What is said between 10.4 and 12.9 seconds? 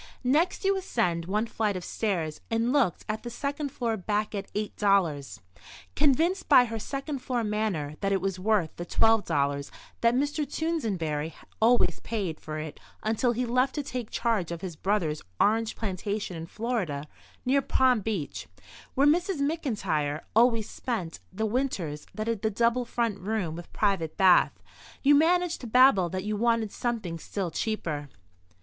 Toosenberry always paid for it